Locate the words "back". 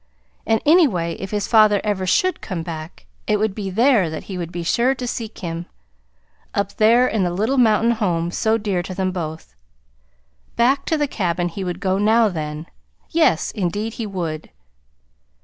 2.63-3.05, 10.55-10.85